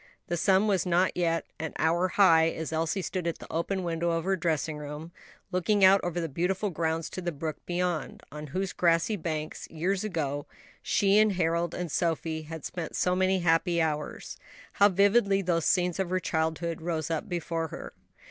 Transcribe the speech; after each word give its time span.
The 0.29 0.35
sun 0.35 0.65
was 0.65 0.83
not 0.83 1.15
yet 1.15 1.45
an 1.59 1.73
hour 1.77 2.07
high 2.07 2.49
as 2.49 2.73
Elsie 2.73 3.03
stood 3.03 3.27
at 3.27 3.37
the 3.37 3.45
open 3.53 3.83
window 3.83 4.09
of 4.09 4.23
her 4.23 4.35
dressing 4.35 4.77
room, 4.79 5.11
looking 5.51 5.85
out 5.85 6.01
over 6.03 6.19
the 6.19 6.27
beautiful 6.27 6.71
grounds 6.71 7.07
to 7.11 7.21
the 7.21 7.31
brook 7.31 7.63
beyond, 7.67 8.23
on 8.31 8.47
whose 8.47 8.73
grassy 8.73 9.15
banks, 9.15 9.69
years 9.69 10.03
ago, 10.03 10.47
she 10.81 11.19
and 11.19 11.33
Harold 11.33 11.75
and 11.75 11.91
Sophie 11.91 12.41
had 12.41 12.65
spent 12.65 12.95
so 12.95 13.15
many 13.15 13.41
happy 13.41 13.79
hours. 13.79 14.37
How 14.71 14.89
vividly 14.89 15.43
those 15.43 15.65
scenes 15.65 15.99
of 15.99 16.09
her 16.09 16.19
childhood 16.19 16.81
rose 16.81 17.11
up 17.11 17.29
before 17.29 17.67
her! 17.67 17.93